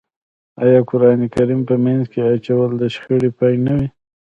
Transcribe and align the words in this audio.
آیا 0.63 0.79
قرآن 0.89 1.21
کریم 1.33 1.61
په 1.69 1.75
منځ 1.83 2.03
کې 2.11 2.19
اچول 2.33 2.71
د 2.81 2.83
شخړې 2.93 3.29
پای 3.37 3.55
نه 3.65 3.73
وي؟ 3.77 3.87